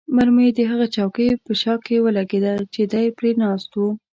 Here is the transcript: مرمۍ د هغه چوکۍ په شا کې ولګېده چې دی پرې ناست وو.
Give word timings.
مرمۍ 0.15 0.49
د 0.57 0.59
هغه 0.71 0.85
چوکۍ 0.95 1.27
په 1.45 1.51
شا 1.61 1.73
کې 1.85 2.03
ولګېده 2.05 2.53
چې 2.73 2.81
دی 2.91 3.05
پرې 3.17 3.31
ناست 3.41 3.69
وو. 3.77 3.89